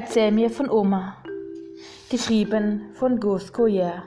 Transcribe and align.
Erzähl 0.00 0.30
mir 0.30 0.48
von 0.48 0.70
Oma. 0.70 1.16
Geschrieben 2.08 2.90
von 2.94 3.18
Gus 3.18 3.52
Collier. 3.52 4.04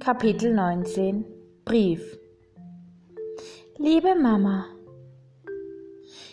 Kapitel 0.00 0.52
19 0.52 1.24
Brief. 1.64 2.18
Liebe 3.78 4.16
Mama, 4.16 4.66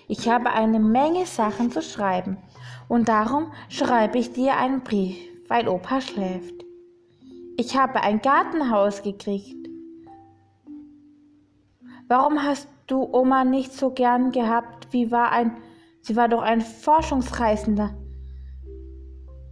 ich 0.08 0.28
habe 0.28 0.50
eine 0.50 0.80
Menge 0.80 1.28
Sachen 1.28 1.70
zu 1.70 1.84
schreiben 1.84 2.38
und 2.88 3.10
darum 3.10 3.52
schreibe 3.70 4.18
ich 4.18 4.34
dir 4.34 4.58
einen 4.58 4.82
Brief, 4.82 5.20
weil 5.48 5.68
Opa 5.68 6.02
schläft. 6.02 6.66
Ich 7.58 7.78
habe 7.78 8.02
ein 8.02 8.24
Gartenhaus 8.24 9.04
gekriegt. 9.04 9.70
Warum 12.08 12.42
hast 12.42 12.68
du 12.88 13.04
Oma 13.04 13.44
nicht 13.44 13.72
so 13.72 13.92
gern 13.92 14.32
gehabt? 14.32 14.88
Wie 14.90 15.12
war 15.12 15.32
ein, 15.32 15.56
sie 16.02 16.16
war 16.16 16.28
doch 16.28 16.42
ein 16.42 16.62
Forschungsreisender. 16.62 17.96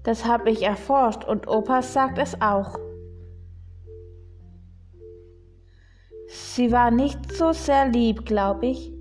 Das 0.06 0.24
habe 0.24 0.52
ich 0.52 0.62
erforscht 0.62 1.26
und 1.26 1.48
Opa 1.48 1.82
sagt 1.82 2.20
es 2.20 2.40
auch. 2.40 2.78
Sie 6.28 6.72
war 6.72 6.92
nicht 6.92 7.32
so 7.34 7.54
sehr 7.54 7.88
lieb, 7.90 8.24
glaube 8.24 8.68
ich. 8.68 8.94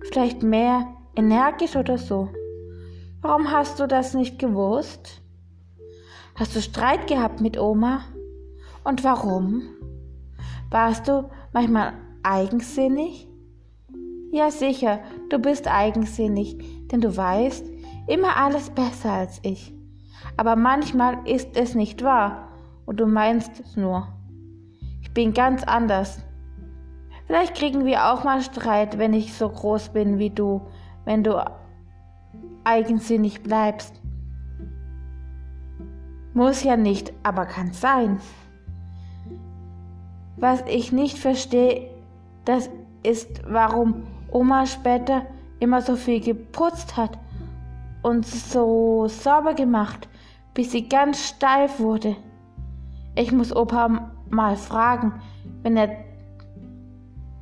Vielleicht 0.00 0.42
mehr 0.42 0.86
energisch 1.14 1.76
oder 1.76 1.98
so. 1.98 2.30
Warum 3.20 3.52
hast 3.52 3.78
du 3.78 3.86
das 3.86 4.14
nicht 4.14 4.38
gewusst? 4.38 5.20
Hast 6.34 6.56
du 6.56 6.62
Streit 6.62 7.08
gehabt 7.08 7.42
mit 7.42 7.58
Oma? 7.58 8.04
Und 8.84 9.04
warum? 9.04 9.64
Warst 10.70 11.08
du 11.08 11.28
manchmal 11.52 11.92
eigensinnig? 12.22 13.28
Ja, 14.32 14.50
sicher, 14.50 15.00
du 15.28 15.38
bist 15.38 15.68
eigensinnig, 15.68 16.56
denn 16.88 17.02
du 17.02 17.14
weißt 17.14 17.66
immer 18.06 18.36
alles 18.36 18.70
besser 18.70 19.12
als 19.12 19.40
ich 19.42 19.77
aber 20.36 20.56
manchmal 20.56 21.26
ist 21.26 21.56
es 21.56 21.74
nicht 21.74 22.02
wahr 22.02 22.48
und 22.86 23.00
du 23.00 23.06
meinst 23.06 23.60
es 23.60 23.76
nur. 23.76 24.08
Ich 25.02 25.12
bin 25.12 25.34
ganz 25.34 25.64
anders. 25.64 26.22
Vielleicht 27.26 27.54
kriegen 27.54 27.84
wir 27.84 28.12
auch 28.12 28.24
mal 28.24 28.40
Streit, 28.42 28.98
wenn 28.98 29.12
ich 29.12 29.34
so 29.34 29.48
groß 29.48 29.90
bin 29.90 30.18
wie 30.18 30.30
du, 30.30 30.62
wenn 31.04 31.22
du 31.24 31.44
eigensinnig 32.64 33.42
bleibst. 33.42 34.00
Muss 36.34 36.62
ja 36.62 36.76
nicht, 36.76 37.12
aber 37.22 37.46
kann 37.46 37.72
sein. 37.72 38.20
Was 40.36 40.62
ich 40.66 40.92
nicht 40.92 41.18
verstehe, 41.18 41.90
das 42.44 42.70
ist, 43.02 43.42
warum 43.46 44.04
Oma 44.30 44.66
später 44.66 45.22
immer 45.58 45.82
so 45.82 45.96
viel 45.96 46.20
geputzt 46.20 46.96
hat 46.96 47.18
und 48.08 48.26
so 48.26 49.06
sauber 49.08 49.54
gemacht 49.54 50.08
bis 50.58 50.72
sie 50.72 50.88
ganz 50.88 51.28
steif 51.28 51.78
wurde. 51.78 52.16
Ich 53.14 53.30
muss 53.30 53.54
Opa 53.54 54.10
mal 54.28 54.56
fragen, 54.56 55.12
wenn 55.62 55.76
er 55.76 55.90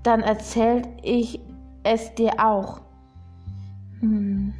dann 0.03 0.21
erzählt 0.21 0.87
ich 1.03 1.41
es 1.83 2.15
dir 2.15 2.33
auch. 2.39 2.83
Hm. 4.01 4.53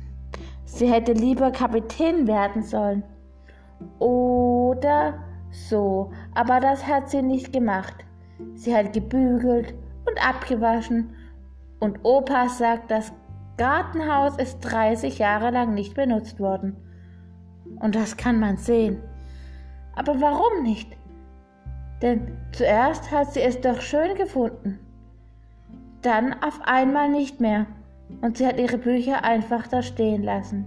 Sie 0.65 0.91
hätte 0.91 1.13
lieber 1.13 1.51
Kapitän 1.51 2.27
werden 2.27 2.63
sollen. 2.63 3.03
Oder 3.99 5.19
so, 5.51 6.11
aber 6.35 6.59
das 6.59 6.87
hat 6.87 7.11
sie 7.11 7.21
nicht 7.21 7.53
gemacht. 7.53 8.07
Sie 8.55 8.75
hat 8.75 8.95
gebügelt 8.95 9.75
und 10.07 10.27
abgewaschen 10.27 11.11
und 11.81 11.99
Opa 12.05 12.49
sagt, 12.49 12.91
das 12.91 13.13
Gartenhaus 13.57 14.37
ist 14.37 14.61
30 14.61 15.19
Jahre 15.19 15.51
lang 15.51 15.75
nicht 15.75 15.95
benutzt 15.95 16.41
worden. 16.41 16.77
Und 17.81 17.95
das 17.95 18.17
kann 18.17 18.39
man 18.39 18.57
sehen. 18.57 19.01
Aber 19.95 20.21
warum 20.21 20.63
nicht? 20.63 20.97
Denn 22.03 22.37
zuerst 22.53 23.11
hat 23.11 23.33
sie 23.33 23.41
es 23.41 23.61
doch 23.61 23.81
schön 23.81 24.15
gefunden. 24.17 24.79
Dann 26.03 26.35
auf 26.43 26.61
einmal 26.65 27.09
nicht 27.09 27.41
mehr. 27.41 27.67
Und 28.21 28.37
sie 28.37 28.47
hat 28.47 28.59
ihre 28.59 28.79
Bücher 28.79 29.25
einfach 29.25 29.67
da 29.67 29.83
stehen 29.83 30.23
lassen. 30.23 30.67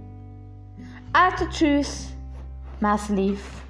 Also 1.12 1.46
tschüss, 1.46 2.12
Maslief. 2.80 3.69